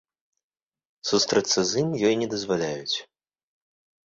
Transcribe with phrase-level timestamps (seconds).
[1.09, 2.97] Сустрэцца з ім ёй не дазваляюць.